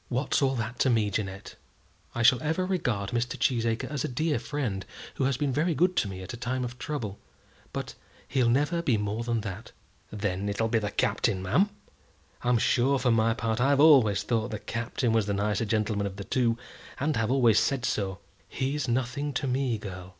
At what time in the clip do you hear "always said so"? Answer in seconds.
17.29-18.17